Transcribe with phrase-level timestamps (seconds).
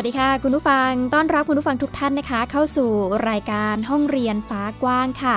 [0.00, 2.90] วัสดีค่ะ คุณผู้ฟังต้อนรับคุณผู้ฟังทุกท่านนะคะ เข้าสู่
[3.28, 5.36] รายการห้องเรียนฟ้ากว้างค่ะ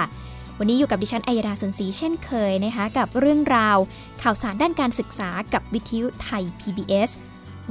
[0.59, 3.77] วันนี้อยู่กับดิฉันอัยดาสนศรีเช่นเคยนะคะ กับเรื่องราว
[4.21, 7.09] ข่าวสารด้านการศึกษากับวิทยุไทย PBS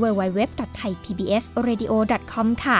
[0.03, 2.79] www.thaipbsradio.com ค่ะ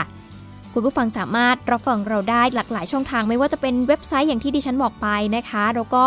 [0.75, 6.05] คุณผู้ฟังสามารถรับฟังเราได้หลากหลายช่องทาง ไม่ว่าจะเป็นเว็บไซต์อย่างที่ดิฉันบอกไปนะคะ แล้วก็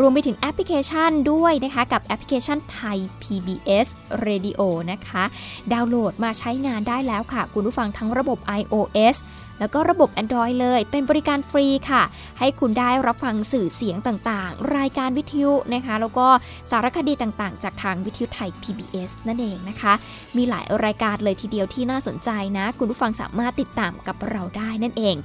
[0.00, 3.86] รวมไปถึงแอปพลิเคชันด้วยนะคะ กับแอปพลิเคชันไทย PBS
[4.26, 4.60] Radio
[4.92, 5.24] นะคะ
[5.72, 9.16] ดาวน์โหลดมาใช้งานได้แล้วค่ะ คุณผู้ฟังทั้งระบบ iOS
[9.58, 12.02] แล้วก็ระบบ Android เลย เป็นบริการฟรีค่ะ
[12.38, 16.26] ให้คุณได้รับฟังสื่อเสียงต่างๆ รายการวิทยุนะคะ แล้วก็
[16.70, 19.92] สารคดีต่างๆ จากทางวิทยุไทย PBS นั่นเองนะคะ
[20.36, 25.16] มีหลายรายการเลยทีเดียวที่น่าสนใจนะ คุณผู้ฟังสามารถติดตามกับเราได้นั่นเอง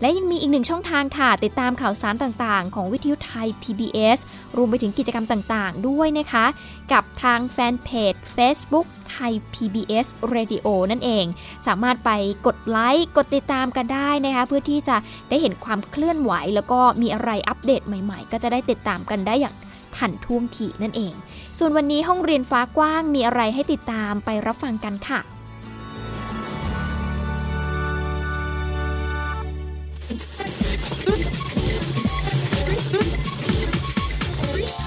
[0.00, 4.18] และยังมีอีกหนึ่งช่องทางค่ะ ติดตามข่าวสารต่างๆ ของวิทยุไทย PBS
[4.56, 6.44] รวมไปถึงกิจกรรมต่างๆ ด้วยนะคะ
[6.92, 11.24] กับทางแฟนเพจ Facebook ไทย PBS Radio นั่นเอง
[11.66, 12.10] สามารถไป
[12.46, 14.96] กดไลค์ กดติดตามกันได้นะคะ เพื่อที่จะ
[15.28, 19.54] ได้เห็นความเคลื่อนไหว แล้วก็มีอะไรอัปเดตใหม่ๆ ก็จะได้ติดตามกันได้อย่าง
[19.96, 21.14] ทันท่วงทีนั่นเอง
[21.58, 25.20] ส่วนวันนี้ห้องเรียนฟ้ากว้างมีอะไรให้ติดตามไปรับฟังกันค่ะ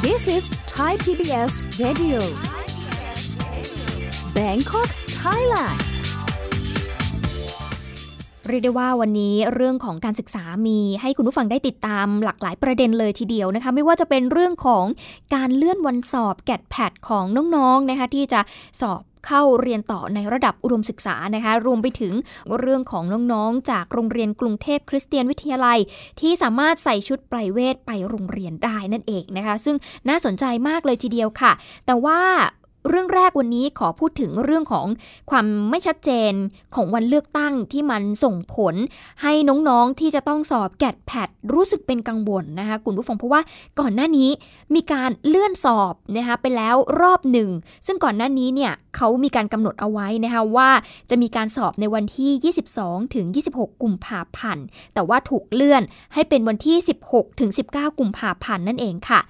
[0.07, 1.51] This is Thai PBS
[1.83, 2.21] Radio
[4.37, 4.89] Bangkok
[5.21, 5.79] Thailand
[8.47, 14.85] เรียกได้ว่าวันนี้เรื่องของการศึกษามีให้คุณผู้ฟังได้ติดตามหลากหลายประเด็นเลยทีเดียวนะคะ ไม่ว่าจะเป็นเรื่องของ
[15.35, 17.25] การเลื่อนวันสอบแกดแพดของ
[17.55, 18.39] น้องๆนะคะที่จะ
[18.81, 22.13] สอบ เข้าเรียนต่อในระดับอุดมศึกษานะคะรวมไปถึง
[22.59, 25.79] เรื่องของน้องๆ จากโรงเรียนกรุงเทพคริสเตียนวิทยาลัย
[26.19, 29.75] ที่สามารถใส่ชุดไพรเวทไปโรงเรียนได้นั่นเองนะคะ ซึ่ง
[30.09, 31.51] น่าสนใจมากเลยทีเดียวค่ะ
[31.85, 32.19] แต่ว่า
[32.89, 34.85] เรื่องแรกวันนี้ขอพูดถึงเรื่องของ
[35.31, 36.33] ความไม่ชัดเจน
[36.75, 38.75] ของวันเลือกตั้งที่มันส่งผล
[39.21, 39.33] ให้
[39.69, 43.41] น้องๆที่จะต้องสอบแกดแพดรู้สึกเป็นกังวลนะคะคุณผู้ฟังเพราะว่า
[43.79, 44.29] ก่อนหน้านี้
[44.75, 47.49] มีการเลื่อนสอบนะคะไปแล้วรอบหนึ่ง
[47.85, 50.69] ซึ่งก่อนหน้านี้เนี่ยเขามีการกำหนดเอาไว้นะคะว่า
[51.09, 56.77] จะมีการสอบในวันที่ 22 ถึง 26 กุมภาพันธ์แต่ว่าถูกเลื่อนให้เป็นวันที่
[57.07, 59.21] 16 ถึง 19 กุมภาพันธ์นั่นเองค่ะ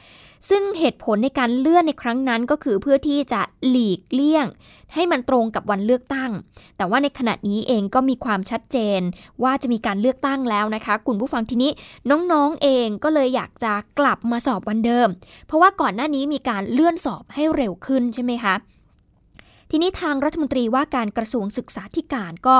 [0.49, 4.45] ซึ่งเหตุผลในการเลื่อนในครั้งนั้นก็คือเพื่อที่จะหลีกเลี่ยง
[4.93, 6.31] ให้มันตรงกับวันเลือกตั้ง
[6.77, 9.01] แต่ว่าในขณะนี้เองก็มีความชัดเจน
[9.43, 11.71] ว่าจะมีการเลือกตั้งแล้วนะคะคุณผู้ฟังทีนี้
[12.09, 15.07] น้องๆเองก็เลยอยากจะกลับมาสอบวันเดิม
[15.47, 18.55] เพราะว่าก่อนหน้านี้มีการเลื่อนสอบให้เร็วขึ้นใช่ไหมคะ
[19.73, 22.57] ทีนี้ทางรัฐมนตรีว่าการกระทรวงศึกษาธิการก็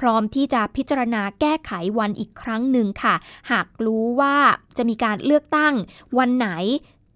[0.00, 3.14] พร้อมที่จะพิจารณาแก้ไขวันอีกครั้งหนึ่งค่ะ
[3.50, 4.36] หากรู้ว่า
[4.76, 5.74] จะมีการเลือกตั้ง
[6.18, 6.48] วันไหน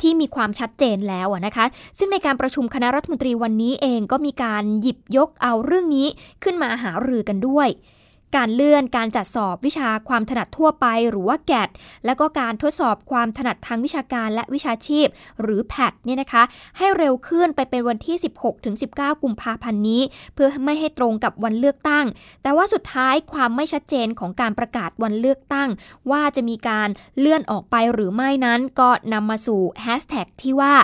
[0.03, 1.65] ที่มีความชัดเจนแล้วนะคะ
[1.99, 6.07] ซึ่งในการประชุมคณะรัฐมนตรีวันนี้เองก็มีการหยิบยกเอาเรื่องนี้
[6.43, 7.69] ขึ้นมาหารือกันด้วย
[8.37, 11.69] การเลื่อนการจัดสอบวิชาความถนัดทั่วไปหรือว่าแกด
[12.07, 15.07] และก็การทดสอบความถนัดทางวิชาการและวิชาชีพ
[15.43, 16.43] หรือ PAT เนี่ยนะคะ
[16.79, 18.17] ให้เร็วขึ้นไปเป็นวันที่
[18.69, 20.03] 16-19 กุมภาพันธ์นี้
[20.35, 22.07] เพื่อไม่ให้ตรงกับวันเลือกตั้ง
[22.43, 25.69] แต่ว่าสุดท้ายความไม่ชัดเจนของการประกาศวันเลือกตั้ง
[26.11, 26.89] ว่าจะมีการ
[27.19, 30.75] เลื่อนออกไปหรือไม่นั้นก็นำมาสู่แฮชแท็กที่ว่า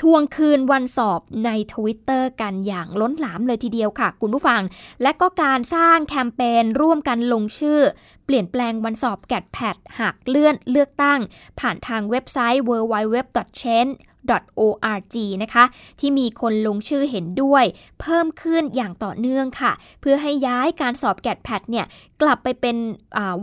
[0.00, 4.62] ทวงคืนวันสอบในทวิตเตอร์กันอย่างล้นหลามเลยทีเดียวค่ะ คุณผู้ฟัง
[5.02, 7.80] และก็การสร้างแคมเปญร่วมกันลงชื่อ
[8.24, 11.20] เปลี่ยนแปลงวันสอบ GAT PAT หากเลื่อนเลือกตั้ง
[11.60, 13.92] ผ่านทางเว็บไซต์ www.change
[14.30, 15.64] .org นะคะ
[16.00, 17.64] ที่มีคนลงชื่อเห็นด้วย
[18.00, 21.86] เพิ่มขึ้นอย่างต่อเนื่องค่ะ เพื่อให้ย้ายการสอบแกดแพดเนี่ย
[22.22, 22.76] กลับไปเป็น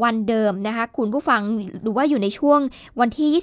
[0.04, 1.42] วันเดิมนะคะ คุณผู้ฟัง
[1.84, 2.60] หรือว่าอยู่ในช่วง
[3.00, 3.42] วันที่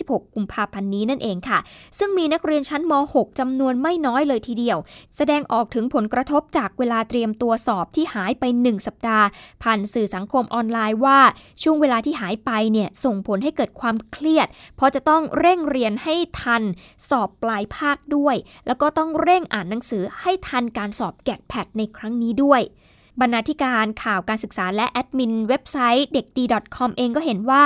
[0.00, 1.58] 23-26 กุมภาพันธ์นี้นั่นเองค่ะ
[1.98, 4.78] ซึ่งมีนักเรียนชั้นม .6 จำนวนไม่น้อยเลยทีเดียว
[5.16, 9.26] แสดงออกถึงผลกระทบจากเวลาเตรียมตัวสอบที่หายไป 1 สัปดาห์
[9.62, 11.18] ผ่านสื่อสังคมออนไลน์ว่า
[11.62, 16.57] ช่วงเวลาที่หายไปเนี่ยส่งผลให้เกิดความเครียด เพราะจะต้องเร่งเรียนให้ทัน
[17.08, 22.60] สอบปลายภาคด้วย แล้วก็ต้องเร่งอ่านหนังสือให้ทันการสอบแกดแพดในครั้งนี้ด้วย
[23.20, 26.44] บรรณาธิการข่าวการศึกษาและแอดมินเว็บไซต์เด็กดี
[26.76, 27.62] .com เองก็เห็นว่า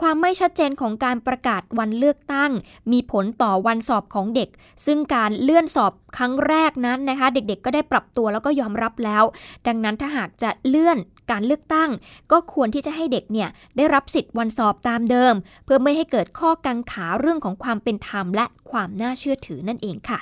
[0.00, 2.50] ความไม่ชัดเจนของการประกาศวันเลือกตั้ง
[2.92, 4.48] มีผลต่อวันสอบของเด็ก
[4.86, 9.24] ซึ่งการเลื่อนสอบครั้งแรกนั้นนะคะ เด็กๆ ก็ได้ปรับตัวแล้วก็ยอมรับแล้ว
[9.66, 10.98] ดังนั้นถ้าหากจะเลื่อน
[11.30, 11.90] การเลือกตั้ง
[12.32, 15.34] ก็ควรที่จะให้เด็กเนี่ยได้รับสิทธิ์วันสอบตามเดิม
[15.64, 20.18] เพื่อไม่ให้เกิดข้อกังขาเรื่องของความเป็นธรรม และความน่าเชื่อถือนั่นเองค่ะ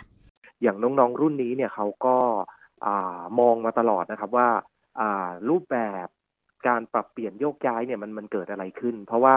[0.63, 2.17] อย่างน้องๆรุ่นนี้เนี่ยเขาก็
[3.41, 4.49] มองมาตลอดนะครับว่า
[5.49, 6.07] รูปแบบ
[6.69, 9.35] การปรับเปลี่ยนโยกย้ายเนี่ยมันมันเกิดอะไรขึ้น เพราะว่า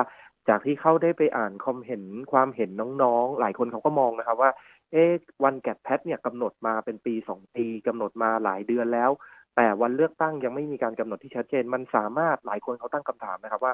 [0.50, 2.70] จากที่เขาได้ไปอ่านคอมเห็นความเห็น
[3.04, 4.52] น้องๆ หลายคนเขาก็มองนะครับว่า
[4.92, 5.12] เอ๊ะ
[5.44, 9.12] วันแกดแพทเนี่ยกำหนดมาเป็นปีสองปีกำหนดมาหลายเดือนแล้ว
[9.57, 13.74] แต่วันเลือกตั้งยังไม่มีการกำหนดที่ชัดเจน มันสามารถหลายคนเขาตั้งคำถามนะครับว่า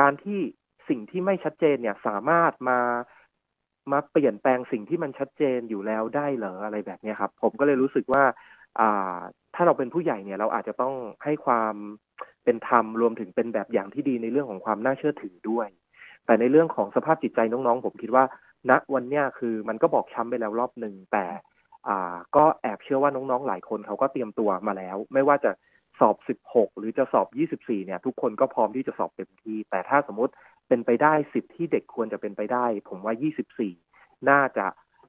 [0.00, 0.38] การที่
[0.88, 2.78] สิ่งที่ไม่ชัดเจนเนี่ยสามารถมา
[3.92, 8.22] มาเปลี่ยนแปลงสิ่งที่มันชัดเจนอยู่แล้วได้เหรออะไรแบบนี้ครับ ผมก็เลยรู้สึกว่า
[9.54, 10.94] ถ้าเราเป็นผู้ใหญ่เนี่ย เราอาจจะต้อง
[11.24, 11.74] ให้ความ
[12.44, 15.68] เป็นธรรมรวมถึงเป็นแบบอย่างที่ดีในเรื่องของความน่าเชื่อถือด้วย
[16.26, 18.24] แต่ในเรื่องของสภาพจิตใจน้องๆ ผมคิดว่า
[18.70, 21.24] ณวันเนี้ยคือมันก็บอกช้ำไปแล้วรอบหนึ่งแต่
[21.88, 25.50] อ่า ก็แอบเชื่อว่าน้องๆ หลายคนเขาก็เตรียมตัวมาแล้ว ไม่ว่าจะ
[26.00, 26.16] สอบ
[26.46, 27.28] 16 หรือจะสอบ
[27.58, 30.32] 24 เนี่ย ทุกคนก็พร้อมที่จะสอบเต็มที่ แต่ถ้าสมมติ
[30.68, 33.14] เป็นไปได้สิทธิ์ที่เด็กควรจะเป็นไปได้ ผมว่า
[33.70, 34.66] 24 น่าจะ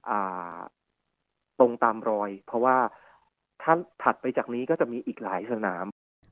[0.09, 0.59] อ่า
[1.59, 2.77] ตรงตามรอย เพราะว่า
[3.61, 3.73] ถ้า
[4.03, 5.85] ถัดไปจากนี้ก็จะมีอีกหลายสนาม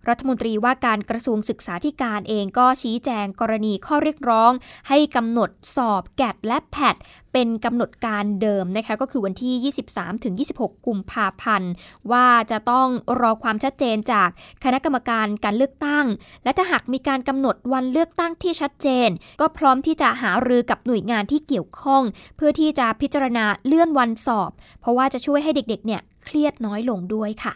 [0.10, 4.52] รัฐมนตรีว่าการกระทรวงศึกษาธิการเองก็ชี้แจงกรณีข้อเรียกร้อง
[4.90, 6.96] ให้กำหนดสอบแกดและแพด
[7.34, 9.74] เป็นกำหนดการเดิมนะคะก็คือวันที่
[10.46, 11.72] 23-26 กุมภาพันธ์
[12.12, 12.88] ว่าจะต้อง
[13.22, 14.30] รอความชัดเจนจาก
[14.64, 16.06] คณะกรรมการการเลือกตั้ง
[16.44, 19.10] และถ้าหากมีการกำหนดวันเลือกตั้งที่ชัดเจน
[19.42, 22.04] ก็พร้อมที่จะหารือกับหน่วยงานที่เกี่ยวข้อง
[22.36, 24.52] เพื่อที่จะพิจารณาเลื่อนวันสอบ
[24.82, 27.54] เพราะว่าจะช่วยให้เด็กๆเนี่ยเครียดน้อยลงด้วยค่ะ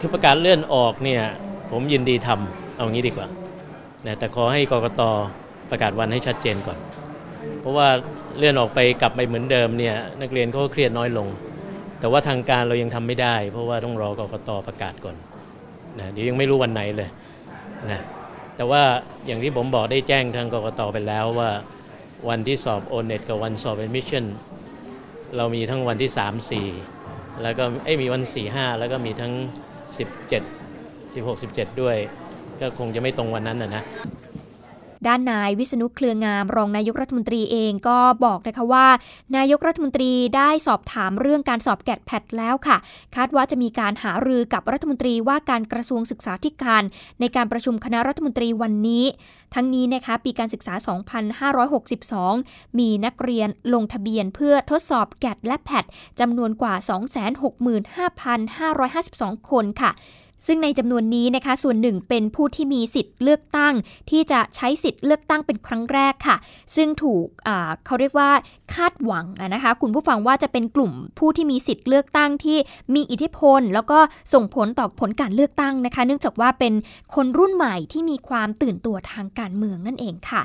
[0.00, 1.22] คือประกาศเลื่อนออกเนี่ย
[1.70, 3.28] ผมยินดีทำเอางี้ดีกว่า
[4.06, 5.02] นะแต่ขอให้กกต
[5.70, 6.78] ประกาศวันให้ชัดเจนก่อน
[7.60, 7.88] เพราะว่า
[8.36, 11.28] เลื่อนออกไปกลับไปเหมือนเดิมเนี่ยนักเรียนก็เครียดน้อยลง
[12.00, 15.16] แต่ว่าทางการเรายังทำไม่ได้ เพราะว่าต้องรอกกตประกาศก่อน
[15.98, 17.08] นะเดี๋ยวยังไม่รู้วันไหนเลย
[17.90, 18.00] นะ
[18.56, 18.82] แต่ว่า
[19.26, 21.50] อย่างที่ผมบอกได้แจ้งทางกกตไปแล้วว่า
[22.28, 24.24] วันที่สอบ O-NET กับวันสอบ admission
[25.36, 26.10] เรามีทั้งวันที่
[26.60, 29.32] 3 4 แล้วก็ไอ้มีวัน 4 5 แล้วก็มีทั้ง
[29.96, 30.55] 17
[31.16, 31.96] 16 17 ด้วย
[32.60, 33.82] ก็คงจะไม่ตรงวันนั้นนะนะ
[35.06, 38.86] ด้านนายวิษณุเครืองามรองนายกรัฐมนตรีเองก็บอกนะคะว่า
[39.36, 42.76] นายกรัฐมนตรีได้สอบถามเรื่องการสอบแกดแพดแล้วค่ะ
[43.16, 46.82] คาดว่าจะมีการหารือกับรัฐมนตรีว่าการกระทรวงศึกษาธิการ
[47.20, 49.04] ในการประชุมคณะรัฐมนตรีวันนี้
[49.54, 50.74] ทั้งนี้นะคะปีการศึกษา
[51.96, 55.84] 2562 มีนักเรียนลงทะเบียนเพื่อทดสอบแกดและแพด
[56.20, 56.74] จำนวนกว่า
[58.96, 59.90] 265,552 คนค่ะ
[60.46, 63.74] ซึ่งในจำนวนนี้นะคะส่วนหนึ่งเป็นผู้ที่มีสิทธิ์เลือกตั้ง
[64.10, 66.36] ที่จะใช้สิทธิ์เลือกตั้งเป็นครั้งแรกค่ะ
[66.76, 67.26] ซึ่งถูก
[67.86, 68.30] เขาเรียกว่า
[68.74, 72.58] คาดหวังนะคะคุณผู้ฟังว่าจะเป็นกลุ่มผู้ที่มีสิทธิ์เลือกตั้งที่
[72.94, 73.98] มีอิทธิพล แล้วก็
[74.34, 76.72] ส่งผลต่อผลการเลือกตั้งนะคะ เนื่องจากว่าเป็น
[77.14, 80.42] คนรุ่นใหม่ที่มีความตื่นตัวทางการเมืองนั่นเองค่ะ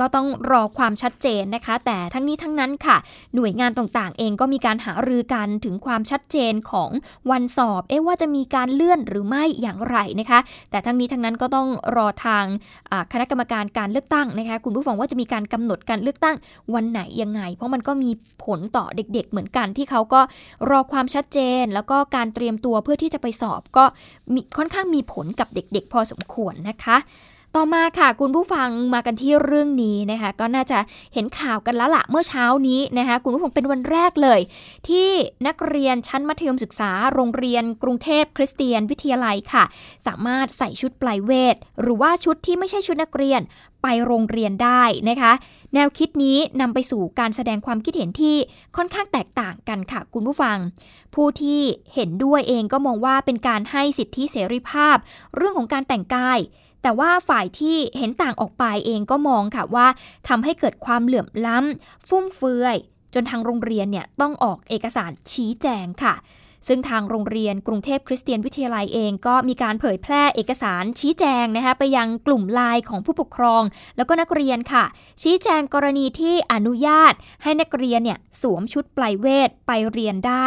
[0.00, 2.96] ก็ต้องรอความชัดเจนนะคะ แต่ทั้งนี้ทั้งนั้นค่ะ
[3.34, 6.90] หน่วยงานต่างๆ เองก็มีการหารือกันถึงความชัดเจนของ
[7.30, 10.40] วันสอบ เอ๊ะว่าจะมีการเลื่อนหรือไม่อย่างไรนะคะ
[10.70, 12.44] แต่ทั้งนี้ทั้งนั้นก็ต้องรอทาง
[13.12, 16.36] คณะกรรมการการเลือกตั้งนะคะ คุณผู้ฟังว่าจะมีการกำหนดการเลือกตั้ง
[16.74, 18.10] วันไหนยังไง เพราะมันก็มี
[18.44, 20.20] ผลต่อเด็ก ๆ เหมือนกันที่เขาก็
[20.70, 23.84] รอความชัดเจน แล้วก็การเตรียมตัวเพื่อที่จะไปสอบก็
[24.34, 26.98] มีค่อนข้างมีผลกับเด็ก ๆ พอสมควรนะคะ
[27.56, 30.78] ต่อมาค่ะคุณผู้ฟังมากันที่เรื่องนี้นะคะก็น่าจะ
[31.14, 34.40] เห็นข่าวกันแล้วละเมื่อเช้านี้นะคะคุณผู้ฟังเป็นวันแรกเลย
[34.88, 35.08] ที่
[35.46, 39.64] นักเรียนชั้นมัธยมศึกษา โรงเรียนกรุงเทพคริสเตียนวิทยาลัยค่ะ
[40.06, 43.40] สามารถใส่ชุดปลายเวท หรือว่าชุดที่ไม่ใช่ชุดนักเรียน
[43.82, 45.32] ไปโรงเรียนได้นะคะ
[45.74, 48.36] แนวคิดนี้นำไปสู่การแสดงความคิดเห็นที่
[48.76, 50.56] ค่อนข้างแตกต่างกันค่ะคุณผู้ฟัง
[51.14, 51.62] ผู้ที่
[51.94, 54.96] เห็นด้วยเองก็มองว่าเป็นการให้สิทธิเสรีภาพ
[55.36, 56.38] เรื่องของการแต่งกาย
[56.88, 59.86] แต่ว่าฝ่ายที่เห็นต่างออกไปเองก็มองค่ะว่า
[60.28, 62.76] ทำให้เกิดความเหลื่อมล้ำฟุ่มเฟือย
[63.14, 66.14] จนทางโรงเรียนเนี่ยต้องออกเอกสารชี้แจงค่ะ
[66.66, 73.62] ซึ่งทางโรงเรียนกรุงเทพคริสเตียนวิทยาลัยเองก็มีการเผยแพร่เอกสารชี้แจงนะคะไปยังกลุ่มไลน์ของผู้ปกครอง
[73.96, 74.84] แล้วก็นักเรียนค่ะ
[75.22, 80.46] ชี้แจงกรณีที่อนุญาตให้นักเรียนเนี่ยสวมชุดปลายเวทไปเรียนได้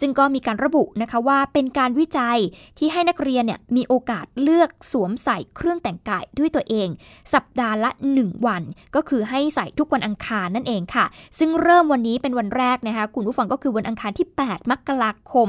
[0.00, 2.38] ซึ่งก็มีการระบุนะคะว่าเป็นการวิจัย
[2.78, 6.88] ที่ให้นักเรียนเนี่ยมีโอกาสเลือกสวมใส่เครื่องแต่งกายด้วยตัวเอง
[7.34, 7.90] สัปดาห์ละ
[8.20, 8.62] 1 วัน
[8.94, 11.04] ก็คือให้ใส่ทุกวันอังคารนั่นเองค่ะ
[11.38, 15.48] ซึ่งเริ่มวันนี้เป็นวันแรกนะคะคุณผู้ฟังก็คือวันอังคารที่ 8 มกราคม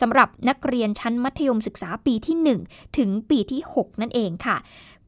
[0.00, 2.36] สำหรับนักเรียนชั้นมัธยมศึกษาปีที่
[2.68, 4.56] 1 ถึงปีที่ 6 นั่นเองค่ะ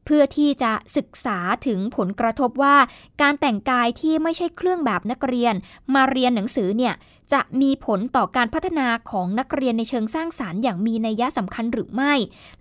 [0.05, 2.75] เพื่อที่จะศึกษาถึงผลกระทบว่า
[3.21, 5.53] การแต่งกายที่ไม่ใช่เครื่องแบบนักเรียน
[5.95, 6.93] มาเรียนหนังสือเนี่ย
[7.33, 12.13] จะมีผลต่อการพัฒนาของนักเรียนในเชิงสร้างสารรค์อย่างมีนัยยะสำคัญหรือไม่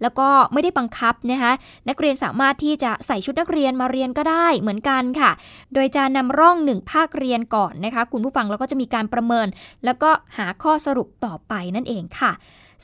[0.02, 1.52] แล้วก็ไม่ได้บังคับนะคะ
[1.88, 5.30] นักเรียนสามารถที่จะใส่ชุดนักเรียนมาเรียนก็ได้เหมือนกันค่ะ
[5.74, 9.46] โดยจะนำร่องหนึ่งภาคเรียนก่อนนะคะคุณผู้ฟังแล้วก็จะมีการประเมิน
[9.84, 12.32] แล้วก็หาข้อสรุปต่อไปนั่นเองค่ะ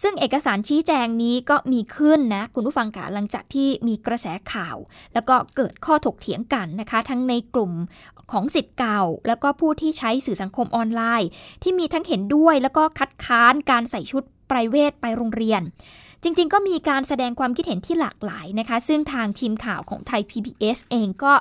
[0.02, 4.76] ซึ่งเอกสารชี้แจงนี้ก็มีขึ้นนะคุณผู้ฟังค่ะหลังจากที่มีกระแสข่าว
[5.14, 7.73] แล้วก็เกิดข้อถกเถียงกันนะคะ ทั้งในกลุ่ม
[8.32, 11.28] ของสิทธิ์เก่า แล้วก็ผู้ที่ใช้สื่อสังคมออนไลน์
[11.62, 15.63] ที่ที่มีทั้งเห็นด้วยแล้วก็คัดค้านการใส่ชุดไพรเวทไปโรงเรียน
[16.23, 21.33] จริงๆ ก็มีการแสดงความคิดเห็นที่หลากหลายนะคะ ซึ่งทางทีมข่าวของไทย PBS เองก็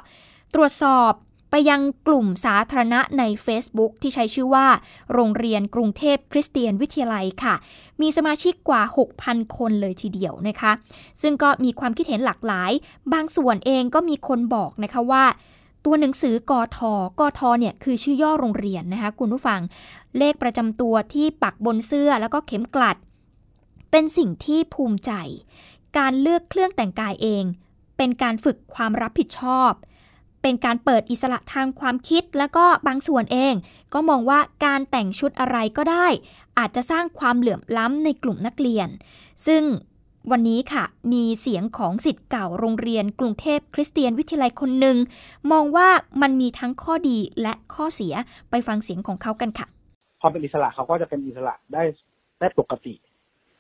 [0.53, 1.11] ตรวจสอบ
[1.51, 4.67] ไปยังกลุ่มสาธารณะใน Facebook ที่ใช้ชื่อว่า
[5.13, 7.55] โรงเรียนกรุงเทพคริสเตียนวิทยาลัยค่ะ
[8.01, 8.81] มีสมาชิกกว่า
[9.19, 10.71] 6,000 คนเลยทีเดียวนะคะ
[11.21, 12.71] ซึ่งก็มีความคิดเห็นหลากหลาย
[13.13, 15.25] บางส่วนเองก็มีคนบอกนะคะว่า
[15.89, 19.61] ตัวหนังสือกอทอกอทอเนี่ยคือชื่อย่อโรงเรียนนะคะคุณผู้ฟัง
[20.17, 22.97] เลขประจำตัวที่ปักบนเสื้อแล้วก็เข็มกลัด
[23.91, 25.11] เป็นสิ่งที่ภูมิใจ
[25.97, 27.43] การเลือกเครื่องแต่งกายเอง
[27.97, 29.71] เป็นการฝึกความรับผิดชอบ
[30.41, 33.53] เป็นการเปิดอิสระทางความคิดแล้วก็บางส่วนเอง
[33.93, 36.07] ก็มองว่าการแต่งชุดอะไรก็ได้
[36.57, 38.89] อาจจะสร้างความเหลื่อมล้ำในกลุ่มนักเรียน
[39.47, 39.63] ซึ่ง
[40.31, 44.97] วันนี้ค่ะ มีเสียงของสิทธิ์เก่าโรงเรียนกรุงเทพคริสเตียนวิทยาลัยคนหนึ่ง
[45.51, 45.87] มองว่า
[46.21, 48.13] มันมีทั้งข้อดีและข้อเสีย
[48.49, 49.67] ไปฟังเสียงของเขากันค่ะ
[50.21, 51.83] พอเป็นอิสระเขาก็จะเป็นอิสระได้
[52.39, 52.93] ได้ปกติ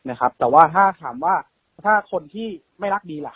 [0.09, 1.35] นะครับ แต่ว่าถ้าถามว่า
[1.85, 2.47] ถ้าคนที่
[2.79, 3.35] ไม่รักดีล่ะ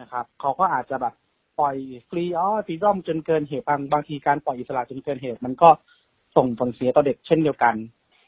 [0.00, 1.14] นะครับเขาก็อาจจะแบบ
[1.58, 1.76] ปล่อย
[2.10, 5.68] ฟรีอ๋อฟรีดอมจนเกินเหตุบางบางทีการปล่อยอิสระจนเกินเหตุ มันก็
[6.36, 7.74] ส่งผลเสียต่อเด็กเช่นเดียวกัน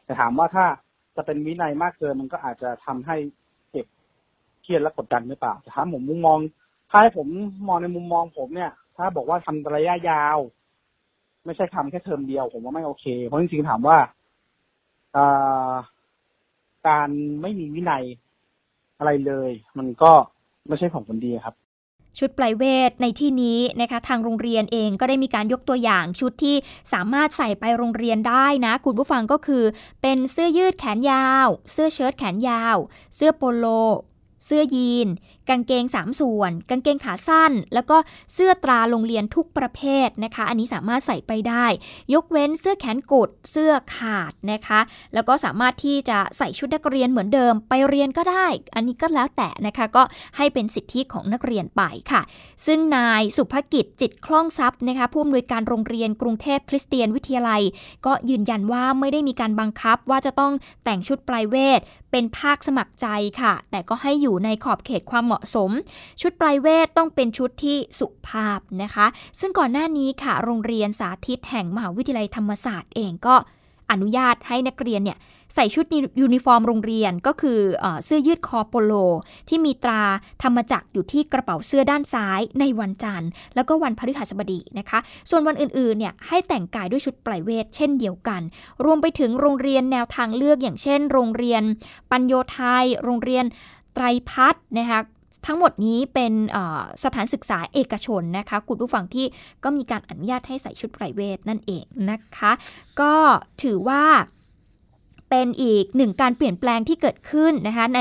[0.05, 0.67] แต่ถามว่าถ้า
[1.17, 3.17] จะเป็นวินัยมากเกินมันก็อาจจะทำให้
[4.71, 6.39] รียดและกดดันหรือเปล่าแต่ถ้าผมมุมมอง
[6.91, 7.27] ถ้าให้ผม
[7.69, 10.39] มองในมุมมองผมเนี่ย ถ้าบอกว่าทำระยะยาว
[11.45, 13.99] ไม่ใช่ทำแค่เทอมเดียว ผมว่าไม่โอเค เพราะจริงๆถามว่า
[16.89, 17.09] การ
[17.43, 18.05] ไม่มีวินัย
[18.99, 20.13] อะไรเลย มันก็
[20.69, 21.55] ไม่ใช่ของผลดีครับ
[22.19, 26.57] ชุดปลายเวทในที่นี้นะคะทางโรงเรียนเองก็ได้มีการยกตัวอย่างชุดที่
[26.93, 29.65] สามารถใส่ไปโรงเรียนได้นะ คุณผู้ฟังก็คือ
[30.03, 32.77] เป็นเสื้อยืดแขนยาว เสื้อเชิ้ตแขนยาว
[33.17, 33.67] เสื้อโปโล
[34.45, 35.09] เสื้อยีน
[35.51, 37.97] กางเกง 3 ส่วน กางเกงขาสั้น แล้วก็
[38.35, 41.67] เสื้อตราโรงเรียนทุกประเภทนะคะ อันนี้สามารถใส่ไปได้
[42.15, 44.81] ยกเว้นเสื้อแขนกุดเสื้อขาดนะคะ
[45.15, 50.03] แล้วก็สามารถที่จะใส่ชุดนักเรียนเหมือนเดิมไปเรียนก็ได้ อันนี้ก็แล้วแต่นะคะก็
[50.37, 52.23] ให้เป็นสิทธิของนักเรียนไปค่ะ
[52.67, 57.63] ซึ่งนายสุภกิจจิตคล่องทรัพย์นะคะผู้อำนวยการโรงเรียนกรุงเทพคริสเตียนวิทยาลัย
[58.07, 60.53] ก็ยืนยันว่าไม่ได้มีการบังคับว่าจะต้อง
[60.85, 61.81] แต่งชุดปลายเวท
[62.11, 63.07] เป็นภาคสมัครใจ
[63.41, 65.71] ค่ะ แต่ก็ให้อยู่ในขอบเขตความเหมาะสม
[66.21, 69.07] ชุดปลายเวทต้องเป็นชุดที่สุภาพนะคะ
[69.41, 73.35] ซึ่งก่อนหน้านี้ค่ะ โรงเรียนสาธิตแห่งมหาวิทยาลัยธรรมศาสตร์เองก็
[73.91, 75.19] อนุญาตให้นักเรียนเนี่ย
[75.55, 75.85] ใส่ชุด
[76.21, 78.93] ยูนิฟอร์มโรงเรียนก็คือเอเสื้อยืดคอโปโล
[79.49, 80.03] ที่มีตรา
[80.43, 84.99] ธรรมจักรอยู่ที่กระเป๋าเสื้อด้านซ้ายในวันจันทร์ แล้วก็วันพฤหัสบดีนะคะ
[85.31, 88.43] ส่วนวันอื่นๆเนี่ยให้แต่งกายด้วยชุดไปรเวทเช่นเดียวกัน
[88.85, 91.63] รวมไปถึงโรงเรียนแนวทางเลือกอย่างเช่น โรงเรียน
[92.11, 93.45] ปัญโญทัย โรงเรียน
[93.95, 95.01] ไตรพัฒน์นะคะ
[95.47, 96.33] ทั้งหมดนี้เป็น
[97.05, 99.27] สถานศึกษาเอกชนนะคะคุณผู้ฟังที่
[99.65, 102.53] ก็มีการอนุญาตให้ใส่ชุดไพรเวทนั่นเองนะคะ
[103.01, 103.15] ก็
[103.63, 104.05] ถือว่า
[105.31, 108.01] เป็นอีกหนึ่งการเปลี่ยนแปลงที่เกิดขึ้นนะคะใน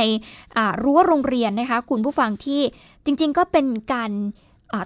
[0.84, 2.62] รั้วโรงเรียนนะคะคุณผู้ฟังที่
[3.06, 4.12] จริง ๆ ก็เป็นการ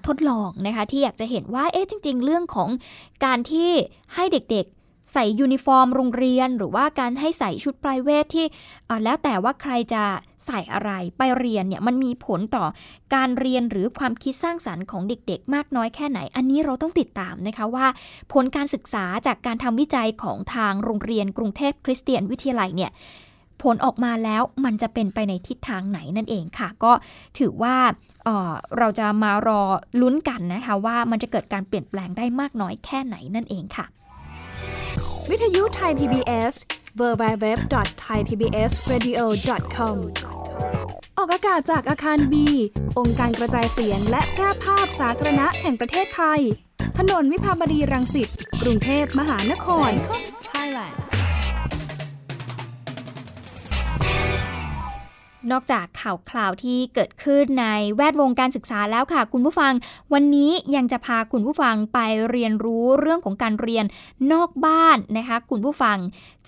[0.07, 2.69] ทดลองนะคะที่อยากจะเห็นว่าเอ๊ะจริง ๆ เรื่องของ
[3.25, 3.69] การที่
[4.13, 4.72] ให้เด็กๆ
[5.11, 8.45] ใส่ยูนิฟอร์มโรงเรียน หรือว่าการให้ใส่ชุดปลายเวทที่
[9.03, 10.03] แล้วแต่ว่าใครจะ
[10.45, 12.65] ใส่อะไรไปเรียนเนี่ยมันมีผลต่อ
[13.15, 17.87] การเรียนหรือความคิดสร้างสารรค์ของเด็กๆ มากน้อยแค่ไหน อันนี้เราต้องติดตามนะคะว่า
[18.33, 22.91] ผลการศึกษาจากการทำวิจัยของทางโรงเรียนกรุงเทพคริสเตียนวิทยาลัยเนี่ย
[23.61, 26.91] ผลออกมาแล้วมันจะเป็นไปในทิศทางไหนนั่นเองค่ะ ก็
[27.39, 27.75] ถือว่า
[28.23, 29.61] เเราจะมารอ
[30.01, 33.85] ลุ้นกันนะคะว่ามันจะเกิดการเปลี่ยนแปลงได้มากน้อยแค่ไหนนั่นเองค่ะ
[35.31, 36.53] วิทยุไทย PBS
[36.99, 39.97] www.thaipbsradio.com
[41.17, 42.47] ออกอากาศจากอาคารบี
[42.99, 46.41] องค์การกระจายเสียงและแพร่ภาพสาธารณะแห่งประเทศไทย
[46.97, 48.29] ถนนวิภาวดีรังสิต
[48.61, 49.91] กรุงเทพมหานคร
[50.51, 50.95] Thailand
[55.51, 59.73] นอกจากข่าวคราวที่เกิดขึ้นในแวดวงการศึกษาแล้วค่ะ คุณผู้ฟัง
[60.13, 63.85] วันนี้ยังจะพาคุณผู้ฟังไปเรียนรู้เรื่องของการเรียน
[64.31, 65.97] นอกบ้านนะคะ คุณผู้ฟัง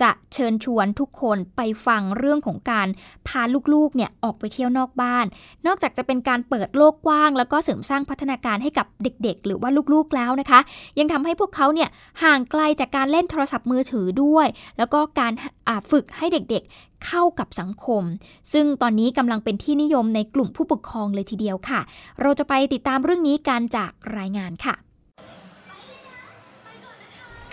[0.02, 2.88] จะเชิญชวนทุกคนไปฟังเรื่องของการ
[3.28, 3.42] พา
[3.74, 5.26] ลูกๆเนี่ยออกไปเที่ยวนอกบ้าน
[5.68, 10.60] นอกจากจะเป็นการเปิดโลกกว้าง แล้วก็เสริมสร้างพัฒนาการให้กับเด็กๆ หรือว่าลูกๆแล้วนะคะ
[11.00, 11.90] ยังทำให้พวกเขาเนี่ย
[12.24, 14.48] ห่างไกลจากการเล่นโทรศัพท์มือถือด้วย
[14.78, 15.34] แล้วก็การ
[15.92, 18.04] ฝึกให้เด็กๆ เข้ากับสังคม
[18.54, 21.82] ซึ่งตอนนี้กำลังเป็นที่นิยมในกลุ่มผู้ปกครองเลยทีเดียวค่ะ
[22.22, 24.76] เราจะไปติดตามเรื่องนี้การจากรายงานค่ะ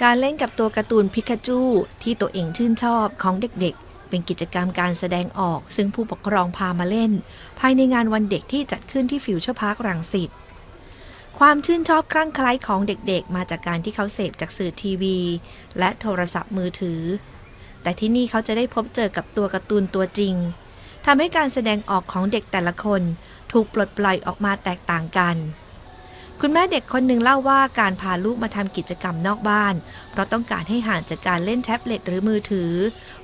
[0.03, 1.61] การเล่นกับตัวการ์ตูนพิกาจู
[2.03, 7.13] ที่ตัวเองชื่นชอบของเด็กๆ เป็นกิจกรรมการแสดงออก ซึ่งผู้ปกครองพามาเล่น
[7.59, 10.31] ภายในงานวันเด็กที่จัดขึ้นที่ฟิวเจอร์พาร์ครังสิต
[11.39, 15.19] ความชื่นชอบคลั่งไคล้ของเด็กๆ มาจากการที่เขาเสพจากสื่อทีวี
[15.79, 17.01] และโทรศัพท์มือถือ
[17.83, 20.35] แต่ที่นี่เขาจะได้พบเจอกับตัวการ์ตูนตัวจริง
[21.07, 23.03] ทำให้การแสดงออกของเด็กแต่ละคน
[23.53, 25.37] ถูกปลดปล่อยออกมาแตกต่างกัน
[26.41, 29.75] คุณแม่เด็กคนหนึ่งเล่าว่าการพาลูกมาทำกิจกรรมนอกบ้าน
[30.11, 32.73] เพราะต้องการให้ห่างจากการเล่นแท็บเล็ตหรือมือถือ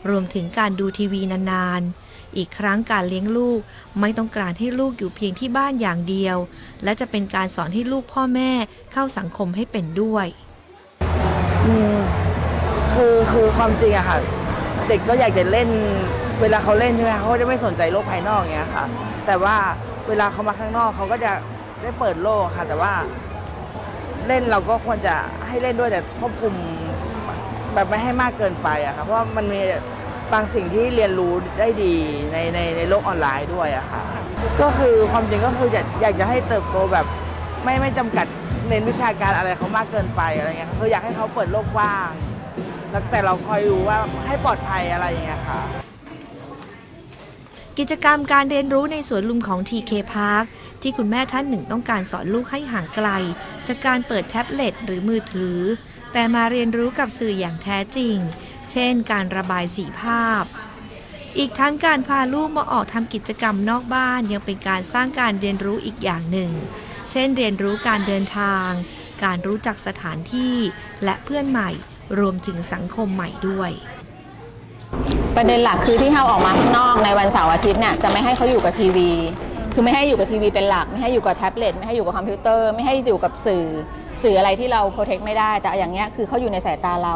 [0.08, 3.60] รวมถึงการดูทีวีนานๆ อีกครั้งการเลี้ยงลูก
[4.00, 6.36] ไม่ต้องการให้ลูกอยู่เพียงที่บ้านอย่างเดียว
[6.84, 8.50] และจะเป็นการสอนให้ลูกพ่อแม่
[8.92, 10.26] เข้าสังคมให้เป็นด้วย
[11.66, 11.98] อืม
[12.92, 14.18] คือคือความจริงอะค่ะ
[14.88, 15.68] เด็กก็อยากจะเล่น
[16.40, 18.84] เวลาเขาเล่นใช่ไหมเขาก็จะไม่สนใจโลกภายนอกอย่างเงี้ยค่ะ
[19.26, 19.56] แต่ว่า
[20.08, 21.32] เวลาเขามาข้างนอกเขาก็จะ
[21.82, 22.92] ได้เปิดโลกค่ะ แต่ว่า
[24.26, 25.14] เล่นเราก็ควรจะ
[25.48, 26.54] ให้เล่นด้วยแต่ควบคุม
[27.74, 29.60] แบบไม่ให้มากเกินไปอะค่ะเพราะว่ามันมี
[30.32, 31.94] บางสิ่งที่เรียนรู้ได้ดี
[32.32, 34.02] ในในในโลกออนไลน์ด้วยอะค่ะ
[34.60, 37.06] ก็คือความจริงก็คืออยากอยากจะให้เติบโตแบบ
[37.64, 38.26] ไม่ไม่จำกัด
[38.68, 42.10] เน้นวิชาการอะไรเขามากเกินไปอะไรเงี้ยคืออยากให้เขาเปิดโลกกว้าง
[42.90, 45.60] แล้วแต่เราคอยรู้ว่าให้ปลอดภัยอะไรอย่างเงี้ยค่ะ
[47.78, 50.44] กิจกรรมการเรียนรู้ในสวนลุมของ TK Park
[50.82, 53.08] ที่คุณแม่ท่านหนึ่งต้องการสอนลูกให้ห่างไกล
[53.66, 55.58] จากการเปิดแท็บเล็ตหรือมือถือ
[56.12, 58.16] แต่มาเรียนรู้กับสื่ออย่างแท้จริง
[58.70, 60.44] เช่น การระบายสีภาพ
[61.38, 66.52] อีกทั้งการพาลูกมาออกทำกิจกรรมนอกบ้านยังเป็นการสร้างการเรียนรู้อีกอย่างหนึ่ง
[67.10, 68.70] เช่น เรียนรู้การเดินทาง
[69.24, 70.56] การรู้จักสถานที่
[71.04, 71.70] และเพื่อนใหม่
[72.20, 73.70] รวมถึงสังคมใหม่ด้วย
[75.36, 79.10] ประเด็นหลักคือที่เราออกมาข้างนอกในวันเสาร์อาทิตย์เนี่ยจะไม่ให้เขาอยู่กับทีวี
[79.74, 83.64] คือไม่ให้อยู่กับทีวีเป็นหลัก ไม่ให้อยู่กับแท็บเล็ตไม่ให้อยู่กับคอมพิวเตอร์ ไม่ให้อยู่กับสื่อ
[84.22, 87.14] สื่ออะไรที่เรา protect ไม่ได้ แต่อย่างเงี้ยคือเขาอยู่ในสายตาเรา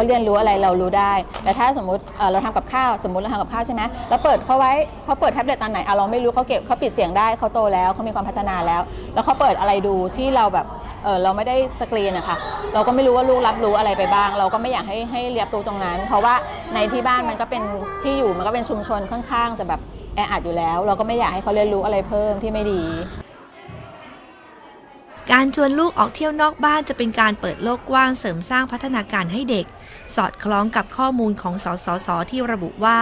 [0.00, 1.12] เขาเรียนรู้อะไรเรารู้ได้
[1.44, 4.72] แต่ถ้าสมมติเราทำกับข้าวสมมติเราทำกับข้าวใช่ไหมแล้วเปิดเขาไว้
[5.04, 8.82] เขาเปิดแท็บเล็ตตอนไหนอะเราไม่รู้เขาเก็บเขาปิดเสียงได้เขาโตแล้วเขามีความพัฒนาแล้ว
[9.14, 10.66] แล้วเขาเปิดอะไรดูที่เราแบบ
[11.04, 12.36] เออเราไม่ได้สกรีนนะคะ
[12.74, 16.34] เราก็ไม่รู้ว่าลูกรับรู้อะไรไปบ้าง เราก็ไม่อยากให้ให้เรียบรู้ตรงนั้น เพราะว่า
[16.74, 17.62] ในที่บ้านมันก็เป็น
[18.02, 19.80] ที่อยู่มันก็เป็นชุมชนค่อนข้างจะแบบ
[20.16, 22.82] แออัดอยู่แล้ว เราก็ไม่อยากให้เขาเรียนรู้อะไรเพิ่มที่ไม่ดี
[25.32, 29.66] การชวนลูกออกเที่ยวนอกบ้านจะเป็นการเปิดโลกกว้างเสริมสร้างพัฒนาการให้เด็ก
[30.14, 33.00] สอดคล้องกับข้อมูลของสสส ที่ระบุว่า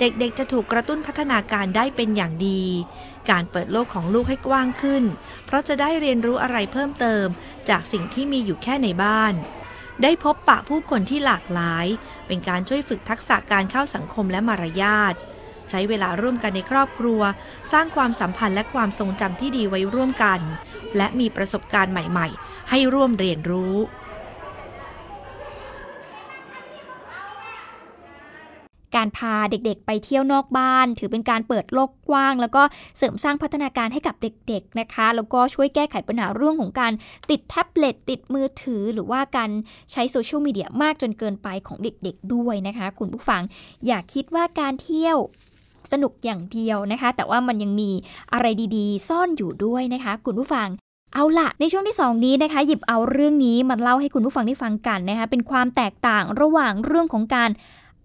[0.00, 2.62] เด็กๆ จะถูกกระตุ้นพัฒนาการได้เป็นอย่างดี
[3.30, 5.04] การเปิดโลกของลูกให้กว้างขึ้น
[5.46, 7.26] เพราะจะได้เรียนรู้อะไรเพิ่มเติม
[7.68, 9.34] จากสิ่งที่มีอยู่แค่ในบ้าน
[10.02, 11.86] ได้พบปะผู้คนที่หลากหลาย
[12.26, 15.14] เป็นการช่วยฝึกทักษะการเข้าสังคมและมารยาท
[15.70, 17.20] ใช้เวลาร่วมกันในครอบครัว
[17.72, 20.40] สร้างความสัมพันธ์และความทรงจำที่ดีไว้ร่วมกัน
[20.96, 23.76] และมีประสบการณ์ใหม่ ๆ ให้ร่วมเรียนรู้
[28.98, 32.62] การพาเด็กๆ ไปเที่ยวนอกบ้าน ถือเป็นการเปิดโลกกว้าง แล้วก็
[32.98, 36.92] เสริมสร้างพัฒนาการให้กับเด็ก ๆนะคะ แล้วก็ช่วยแก้ไขปัญหาเรื่องของการ
[37.30, 39.50] ติดแท็บเล็ตติดมือถือ หรือว่าการ
[39.92, 43.42] ใช้โซเชียลมีเดียมากจนเกินไปของเด็กๆ ด้วยนะคะ คุณผู้ฟัง
[43.86, 45.18] อย่าคิดว่าการเที่ยว
[45.92, 47.90] สนุกอย่างเดียวนะคะ แต่ว่ามันยังมี
[48.32, 50.68] อะไรดีๆ ซ่อนอยู่ด้วยนะคะ คุณผู้ฟัง
[51.14, 57.50] เอาละในช่วงที่ 2 นี้นะคะ หยิบเอาเรื่องนี้มาเล่าให้คุณผู้ฟังได้ฟังกันนะคะเป็นความแตกต่างระหว่างเรื่องของการ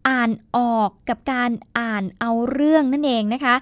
[0.07, 3.55] อ่านออกกับการอ่านเอาเรื่องนั่นเองนะคะ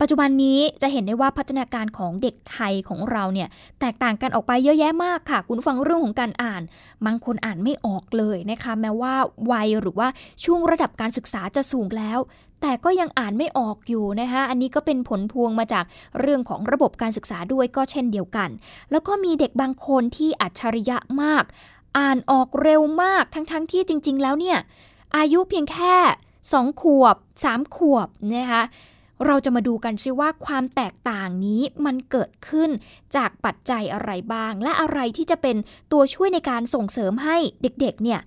[0.00, 3.48] ปัจจุบันนี้จะเห็นได้ว่าพัฒนาการของเด็กไทยของเราเนี่ย
[3.80, 6.62] แตกต่างกันออกไปเยอะแยะมากค่ะ คุณฟังเรื่องของการอ่าน
[7.06, 9.14] บางคนอ่านไม่ออกเลยนะคะ แม้ว่า
[9.52, 10.08] วัยหรือว่า
[10.44, 12.18] ช่วงระดับการศึกษาจะสูงแล้ว
[12.60, 15.84] แต่ก็ยังอ่านไม่ออกอยู่นะคะอันนี้ก็เป็นผลพวงมาจาก
[16.20, 18.48] เรื่องของระบบการศึกษาด้วยก็เช่นเดียวกัน
[18.90, 21.44] แล้วก็มีเด็กบางคนที่อัจฉริยะมาก
[21.98, 24.58] อ่านออกเร็วมากทั้งๆทที่จริง ๆ แล้วเนี่ย
[25.16, 25.96] อายุเพียงแค่
[26.42, 28.62] 2 ขวบ 3 ขวบนะคะ
[29.26, 32.70] เราจะมาดูกันซิว่าความแตกต่างนี้มันเกิดขึ้น
[33.16, 35.56] จากปัจจัยอะไรบ้าง และอะไรที่จะเป็น
[35.92, 38.20] ตัวช่วยในการส่งเสริมให้เด็กๆ เนี่ย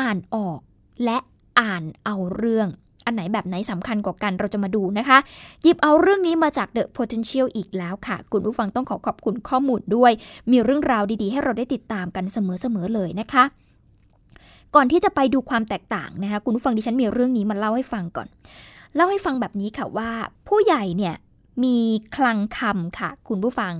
[0.00, 0.58] อ่านออก
[1.04, 1.18] และ
[1.60, 2.68] อ่านเอาเรื่อง
[3.06, 5.18] อันไหนแบบไหนสำคัญกว่ากันเราจะมาดูนะคะ
[5.62, 10.12] หยิบเอาเรื่องนี้มาจาก The Potential อีกแล้วค่ะ คุณผู้ฟังต้องขอขอบคุณข้อมูลด้วย
[10.50, 13.44] มีเรื่องราวดีๆ ให้เราได้ติดตามกันเสมอๆเลยนะคะ
[14.74, 18.28] ก่อนที่จะไปดูความแตกต่างนะคะ คุณผู้ฟังดิฉันมีเรื่องนี้มาเล่าให้ฟังก่อน
[18.94, 20.10] เล่าให้ฟังแบบนี้ค่ะว่า
[20.48, 21.16] ผู้ใหญ่เนี่ย
[21.64, 21.78] มี
[22.16, 23.74] คลังคำค่ะ คุณผู้ฟัง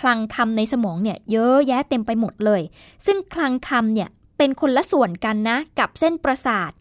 [0.00, 2.62] คลังคำในสมองเนี่ยเยอะแยะเต็มไปหมดเลย
[3.06, 6.72] ซึ่งคลังคำเนี่ยเป็นคนละส่วนกันนะ กับเส้นประสาท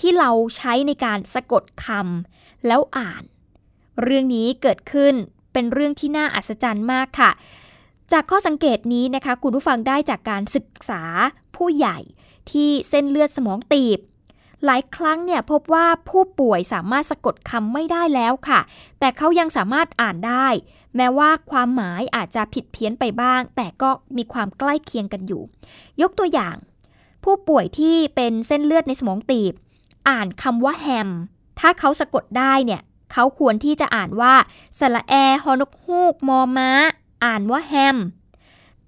[0.00, 3.22] ที่เราใช้ในการสะกดคำแล้วอ่าน
[4.02, 5.14] เรื่องนี้เกิดขึ้น
[5.52, 7.30] เป็นเรื่องที่น่าอัศจรรย์มากค่ะ
[8.12, 11.02] จากข้อสังเกตนี้นะคะ คุณผู้ฟังได้จากการศึกษา
[11.56, 11.98] ผู้ใหญ่
[12.50, 13.98] ที่เส้นเลือดสมองตีบ
[14.64, 18.60] หลายครั้งเนี่ยพบว่าผู้ป่วยสามารถสะกดคำไม่ได้แล้วค่ะ
[18.98, 20.46] แต่เขายังสามารถอ่านได้
[20.96, 25.42] แม้ว่าความหมายอาจจะผิดเพี้ยนไปบ้าง แต่ก็มีความใกล้เคียงกันอยู่
[26.02, 26.56] ยกตัวอย่าง
[27.24, 29.52] ผู้ป่วยที่เป็นเส้นเลือดในสมองตีบ
[30.08, 31.10] อ่านคำว่าแฮม
[31.60, 32.80] ถ้าเขาสะกดได้เนี่ย
[33.12, 34.34] เขาควรที่จะอ่านว่า
[34.78, 36.70] สระแอฮอนกฮูกมอม้า
[37.24, 37.96] อ่านว่าแฮม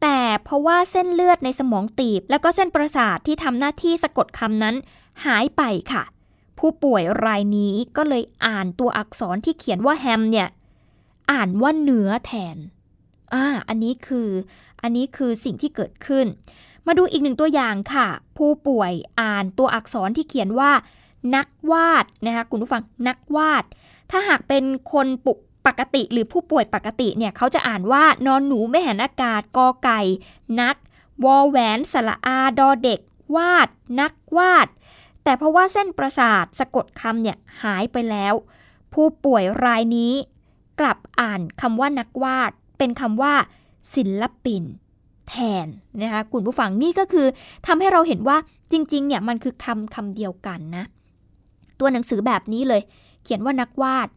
[0.03, 4.77] แต่เพราะว่าเส้นเลือดในสมองตีบ และก็เส้นประสาทที่ทำหน้าที่สะกดคำนั้น
[5.25, 6.05] หายไปค่ะ
[6.59, 10.49] ผู้ป่วยรายนี้ก็เลยอ่านตัวอักษรที่เขียนว่าแฮมเนี่ย
[11.31, 12.57] อ่านว่าเนื้อแทน
[13.35, 14.29] อ่าอันนี้คือ
[14.83, 16.27] อันนี้คือสิ่งที่เกิดขึ้น
[16.87, 20.71] มาดูอีกหนึ่งตัวอย่างค่ะ ผู้ป่วยอ่านตัวอักษรที่เขียนว่า
[21.35, 23.65] นักวาดนะคะคุณผู้ฟังนักวาด
[24.11, 25.33] ถ้าหากเป็นคนปุ
[25.67, 30.01] ปกติหรือผู้ป่วยปกติเนี่ยเขาจะอ่านว่านอนหนูไม่หันอากาศกอไก่
[30.61, 30.77] นัก
[31.25, 33.01] วอแหวนสระอาดอเด็ก
[33.37, 33.69] วาด
[34.01, 34.69] นักวาด
[35.25, 38.35] แต่เพราะว่าเส้นประสาทสะกดคำเนี่ยหายไปแล้ว
[38.95, 40.13] ผู้ป่วยรายนี้
[40.81, 43.35] กลับอ่านคำว่านักวาด เป็นคำว่า
[43.95, 44.63] ศิลปิน
[45.29, 45.67] แทน
[46.03, 47.27] นะคะคุณผู้ฟังนี่ก็คือ
[47.67, 48.37] ทำให้เราเห็นว่า
[48.73, 50.85] จริงๆเนี่ยมันคือคำคำเดียวกันนะ
[51.81, 52.83] ตัวหนังสือแบบนี้เลย
[53.23, 54.09] เขียนว่านักวาด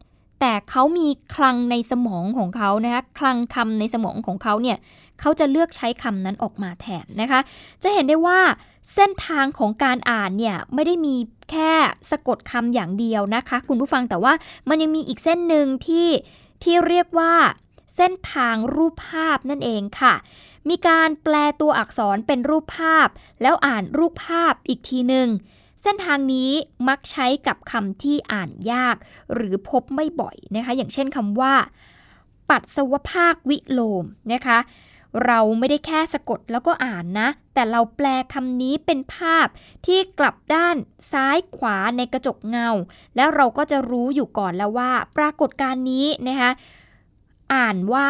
[0.46, 4.78] แต่เขามีคลังในสมองของเขานะคะคลังคำในสมองของเขาเนี่ย
[5.20, 7.40] เขาจะเลือกใช้คำนั้นออกมาแทนนะคะ
[7.82, 8.40] จะเห็นได้ว่า
[8.94, 11.16] เส้นทางของการอ่านเนี่ยไม่ได้มี
[11.50, 11.72] แค่
[12.10, 14.32] สะกดคำอย่างเดียวนะคะ คุณผู้ฟังแต่ว่า
[14.68, 16.08] มันยังมีอีกเส้นหนึ่งที่
[16.62, 17.34] ที่เรียกว่า
[17.96, 20.14] เส้นทางรูปภาพนั่นเองค่ะ
[20.68, 23.08] มีการแปลตัวอักษรเป็นรูปภาพ
[23.42, 25.28] แล้วอ่านรูปภาพอีกทีหนึ่ง
[25.84, 26.50] เส้นทางนี้
[26.88, 28.96] มักใช้กับคำที่อ่านยาก
[29.34, 31.54] หรือพบไม่บ่อยนะคะ อย่างเช่นคำว่า
[32.50, 34.58] ปัสสาวภาควิโลมนะคะ
[35.26, 39.46] เราไม่ได้แค่สะกดแล้วก็อ่านนะ แต่เราแปลคำนี้เป็นภาพ
[39.86, 40.76] ที่กลับด้าน
[41.12, 42.68] ซ้ายขวาในกระจกเงา
[43.16, 46.50] แล้วเราก็จะรู้อยู่ก่อนแล้วว่า ปรากฏการณ์นี้นะคะ
[47.54, 48.08] อ่านว่า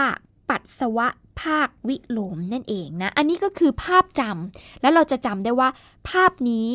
[0.49, 1.09] ปัสสาวะ
[1.41, 5.69] ภาควิโลมนั่นเองนะ อันนี้ก็คือภาพจำแล้วเราจะจำได้ว่า
[6.09, 6.67] ภาพนี้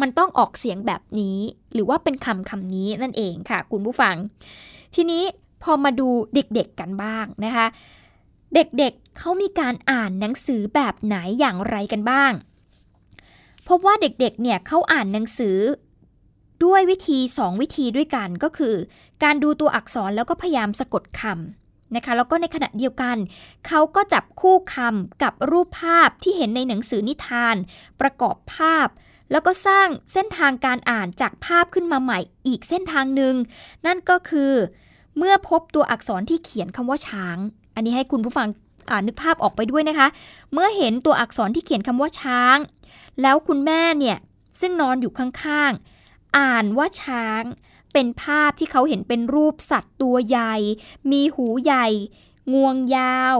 [0.00, 1.38] มันต้องออกเสียงแบบนี้
[1.72, 4.14] หรือว่าเป็นคำคำนี้นั่นเองค่ะ คุณผู้ฟัง
[4.94, 5.24] ทีนี้
[5.62, 7.66] พอมาดูเด็กๆกันบ้างนะคะ
[8.54, 12.32] เด็กๆเเขามีการอ่านหนังสือแบบไหนอย่างไรกันบ้าง
[13.68, 15.58] พบว่าเด็กๆเนี่ยเขาอ่านหนังสือ
[16.64, 18.74] ด้วยวิธี 2 วิธีด้วยกันก็คือ
[19.22, 23.16] การดูตัวอักษรแล้วก็พยายามสะกดคำนะคะแล้วก็ในขณะเดียวกัน
[23.66, 27.56] เขาก็จับคู่คำกับรูปภาพที่เห็นในหนังสือนิทาน
[28.00, 28.88] ประกอบภาพ
[29.30, 33.34] แล้วก็สร้างเส้นทางการอ่านจากภาพขึ้นมาใหม่อีกเส้นทางหนึ่ง
[33.86, 34.52] นั่นก็คือ
[35.18, 37.36] เมื่อพบตัวอักษรที่เขียนคำว่าช้าง
[37.74, 38.48] อันนี้ให้คุณผู้ฟัง
[39.06, 40.08] นึกภาพออกไปด้วยนะคะ
[40.52, 42.56] เมื่อเห็นตัวอักษรที่เขียนคำว่าช้าง
[43.22, 44.18] แล้วคุณแม่เนี่ย
[44.60, 47.42] ซึ่งนอนอยู่ข้างๆ อ่านว่าช้าง
[47.92, 50.54] เป็นภาพที่เขาเห็นเป็นรูปสัตว์ตัวใหญ่
[51.10, 51.86] มีหูใหญ่
[52.54, 53.36] งวงยาว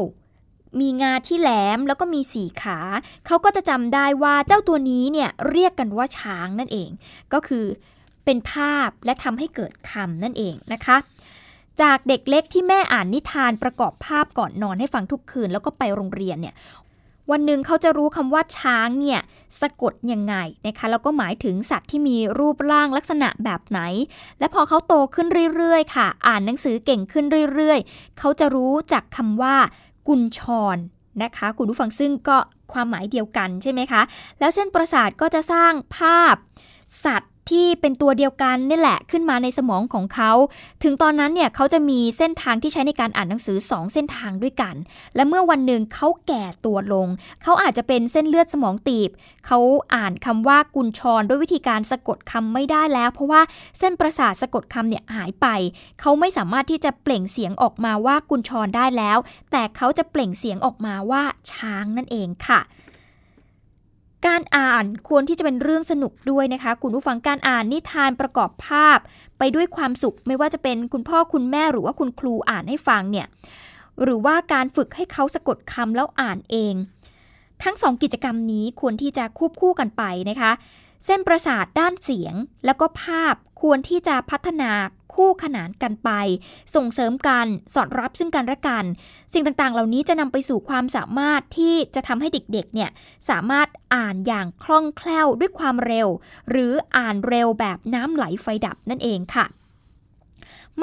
[0.81, 2.79] มีงาที่แหลมแล้วก็มีสีขา
[3.27, 6.91] เขาก็จะจำได้ว่าเจ้าตัวนี้เนี่ยเรียกกันว่าช้างนั่นเอง
[7.33, 7.65] ก็คือ
[8.25, 10.97] เป็นภาพและทำให้เกิดคำนั่นเองนะคะ
[11.81, 16.55] จากเด็กเล็กที่แม่อ่านนิทานประกอบภาพก่อนนอนให้ฟังทุกคืน แล้วก็ไปโรงเรียนเนี่ย
[17.31, 19.21] วันหนึ่งเขาจะรู้คำว่าช้างเนี่ย
[19.61, 20.35] สะกดยังไง
[20.67, 23.81] นะคะแล้วก็หมายถึงสัตว์ที่มีรูปร่างลักษณะแบบไหน
[24.39, 29.57] และพอเขาโตขึ้นเรื่อยๆ ค่ะ อ่านหนังสือเก่งขึ้นเรื่อยๆ เขาจะรู้จักคำว่า
[30.11, 30.41] กุญช
[30.75, 30.77] ร
[31.23, 32.39] นะคะ คุณผู้ฟังซึ่งก็
[32.73, 34.03] ความหมายเดียวกันใช่ไหมคะ
[34.39, 36.37] แล้วเส้นประสาทก็จะสร้างภาพ
[37.05, 40.33] สัตว์ ที่เป็นตัวเดียวกันนี่แหละขึ้นมาในสมองของเขา
[40.83, 44.75] ถึงตอนนั้นเนี่ยเขาจะมีเส้นทางที่ใช้ในการอ่านหนังสือ 2 เส้นทางด้วยกัน
[45.15, 47.09] และเมื่อวันหนึ่งเขาแก่ตัวลง
[47.43, 49.11] เขาอาจจะเป็นเส้นเลือดสมองตีบ
[49.47, 49.59] เขา
[49.95, 53.43] อ่านคำว่ากุญชรด้วยวิธีการสะกดคำไม่ได้แล้ว เพราะว่า
[53.79, 55.47] เส้นประสาทสะกดคำเนี่ยหายไป
[56.01, 59.19] เขาไม่สามารถที่จะเปล่งเสียงออกมาว่ากุญชรได้แล้ว
[59.53, 62.61] แต่เขาจะเปล่งเสียงออกมาว่าช้างนั่นเองค่ะ
[64.27, 68.99] การอ่านควรที่จะเป็นเรื่องสนุกด้วยนะคะคุณผู้ฟังการอ่านนิทานประกอบภาพ
[69.39, 73.27] ไปด้วยความสุขไม่ว่าจะเป็นคุณพ่อคุณแม่หรือว่าคุณครูอ่านให้ฟังเนี่ย
[74.03, 76.75] หรือว่าการฝึกให้เขาสะกดคำแล้วอ่านเอง
[77.63, 80.53] ทั้งสองกิจกรรมนี้ควรที่จะควบคู่กันไปนะคะ
[81.05, 82.35] เส้นประสาทด้านเสียง
[82.65, 84.73] แล้วก็ภาพควรที่จะพัฒนา
[85.15, 86.11] คู่ขนานกันไป
[86.75, 88.85] ส่งเสริมกันสอดรับซึ่งกันและกัน
[89.33, 92.91] สิ่งต่างๆ เหล่านี้จะนำไปสู่ความสามารถที่จะทำให้เด็กๆเนี่ย
[93.29, 96.09] สามารถอ่านอย่างคล่องแคล่วด้วยความเร็ว
[96.51, 99.47] หรืออ่านเร็วแบบน้ำไหลไฟดับนั่นเองค่ะ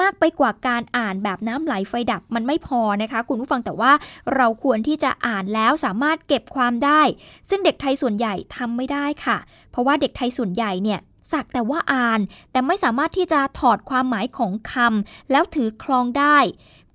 [0.00, 3.92] มากไปกว่าการอ่านแบบน้ำไหลไฟดับมันไม่พอนะคะ คุณผู้ฟังแต่ว่า
[4.34, 7.02] เราควรที่จะอ่านแล้วสามารถเก็บความได้
[7.48, 9.38] ซึ่งเด็กไทยส่วนใหญ่ทำไม่ได้ค่ะ
[9.70, 11.00] เพราะว่าเด็กไทยส่วนใหญ่เนี่ย
[11.32, 12.20] สักแต่ว่าอ่าน
[12.52, 16.38] แต่ไม่สามารถที่จะถอดความหมายของคำแล้วถือคลองได้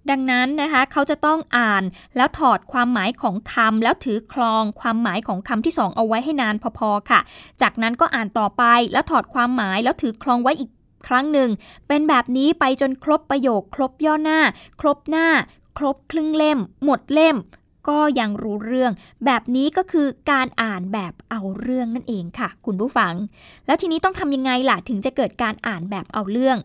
[0.10, 1.84] ดังนั้นนะคะ เขาจะต้องอ่าน
[2.18, 7.20] แล้วถอดความหมายของคำแล้วถือคลองความหมายของคำที่สองเอาไว้ให้นานพอๆค่ะ
[7.62, 10.70] จากนั้นก็อ่านต่อไปแล้วถอดความหมายแล้วถือคลองไว้อีก
[11.08, 11.50] ครั้งหนึ่ง
[11.88, 14.40] เป็นแบบนี้ไปจนครบประโยค ครบย่อหน้า
[14.82, 15.28] ครบหน้า
[15.78, 17.38] ครบครึ่งเล่ม หมดเล่ม
[17.90, 18.92] ก็ยังรู้เรื่อง
[19.26, 23.14] แบบนี้ก็คือการอ่านแบบเอาเรื่องนั่นเองค่ะ คุณผู้ฟัง
[23.66, 26.58] แล้วทีนี้ต้องทำยังไงล่ะถึงจะเกิดการอ่านแบบเอาเรื่อง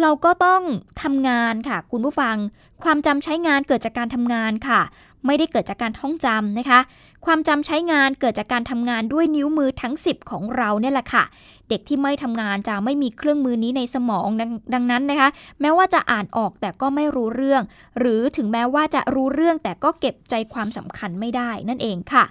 [0.00, 0.62] เราก็ต้อง
[1.02, 2.36] ทำงานค่ะ คุณผู้ฟัง
[2.82, 4.80] ความจำใช้งานเกิดจากการทำงานค่ะ
[5.26, 6.80] ไม่ได้เกิดจากการท่องจำนะคะ
[7.26, 11.24] ความจำใช้งานเกิดจากการทำงานด้วยนิ้วมือทั้ง 10 ของเราเนี่ยแหละค่ะ
[11.68, 14.42] เด็กที่ไม่ทำงานจะไม่มีเครื่องมือนี้ในสมองด
[14.74, 15.28] ดังนั้นนะคะ
[15.60, 17.62] แม้ว่าจะอ่านออกแต่ก็ไม่รู้เรื่อง
[17.98, 22.24] หรือถึงแม้ว่าจะรู้เรื่องแต่ก็เก็บใจความสำคัญไม่ได้นั่นเองค่ะ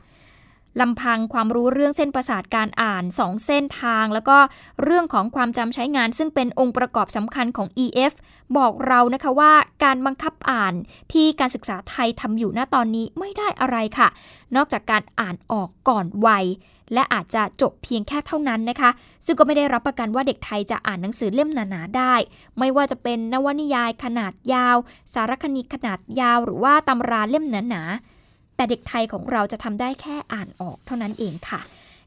[0.80, 4.38] ลำพังความรู้เรื่องเส้นประสาทการอ่าน2เส้นทาง แล้วก็
[4.84, 8.14] เรื่องของความจำใช้งาน ซึ่งเป็นองค์ประกอบสำคัญของ EF
[8.58, 9.54] บอกเรานะคะว่า
[9.84, 10.74] การบังคับอ่าน
[11.14, 14.08] ที่การศึกษาไทยทำอยู่ณตอนนี้ไม่ได้อะไรค่ะ
[14.56, 16.46] นอกจากการอ่านออกก่อนวัย
[16.94, 18.90] และอาจจะจบเพียงแค่เท่านั้นนะคะ
[19.26, 22.14] ซึ่งก็ไม่ได้รับประกันว่าเด็กไทยจะอ่านหนังสือเล่มหนาๆได้
[22.60, 24.78] ไม่ว่าจะเป็นนวนิยายขนาดยาว
[25.14, 28.21] สารคดีขนาดยาว หรือว่าตำราเล่มหนาๆ
[28.62, 31.62] แต่เด็กไทยของเราจะทำได้แค่อ่านออกเท่านั้นเองค่ะ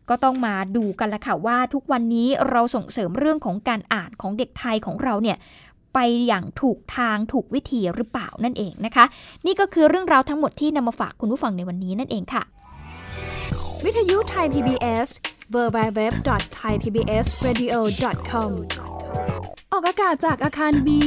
[0.08, 5.36] ก็ต้องมาดูกันละค่ะว่าทุกวันนี้เราส่งเสริมเรื่องของการอ่านของเด็กไทยของเราเนี่ย
[5.94, 9.04] ไปอย่างถูกทางถูกวิธีหรือเปล่านั่นเองนะคะ
[9.46, 12.42] นี่ก็คือเรื่องราวทั้งหมดที่นำมาฝากคุณผู้ฟังในวันนี้นั่นเองค่ะ
[13.84, 15.08] วิทยุไทย PBS
[15.54, 18.50] www.thaipbsradio.com
[19.72, 21.02] ออกอากาศจากอาคารบี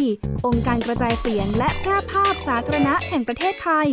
[0.45, 3.87] องค์การกระจายเสียงและแพร่ภาพสาธารณะแห่งประเทศไทย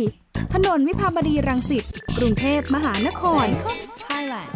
[0.53, 1.85] ถนนวิภาวดีรังสิต
[2.17, 3.45] กรุงเทพมหานคร
[4.07, 4.51] Thailand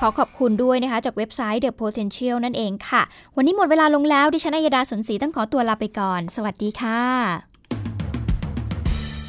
[0.00, 3.02] ขอขอบคุณด้วยนะคะ จากเว็บไซต์ The Potential นั่นเองค่ะ
[3.36, 7.00] วันนี้หมดเวลาลงแล้ว ดิฉันอัยดาสนศรีต้องขอตัวลาไปก่อน สวัสดีค่ะ